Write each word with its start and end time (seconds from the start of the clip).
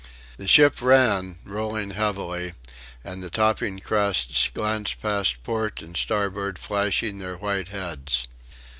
The 0.37 0.47
ship 0.47 0.81
ran, 0.81 1.37
rolling 1.43 1.91
heavily, 1.91 2.53
and 3.03 3.21
the 3.21 3.29
topping 3.29 3.79
crests 3.79 4.49
glanced 4.49 4.99
past 4.99 5.43
port 5.43 5.79
and 5.79 5.95
starboard 5.95 6.57
flashing 6.57 7.19
their 7.19 7.37
white 7.37 7.67
heads. 7.67 8.27